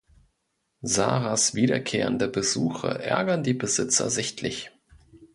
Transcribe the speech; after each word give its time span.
Sarahs 0.81 1.53
wiederkehrende 1.53 2.27
Besuche 2.27 2.87
ärgern 2.87 3.43
die 3.43 3.53
Besitzer 3.53 4.09
sichtlich. 4.09 4.71